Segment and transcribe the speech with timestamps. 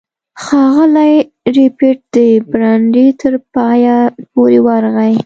[0.43, 1.13] ښاغلی
[1.55, 2.17] ربیټ د
[2.49, 3.97] برنډې تر پایه
[4.33, 5.13] پورې ورغی